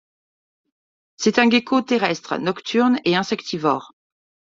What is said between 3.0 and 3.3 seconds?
et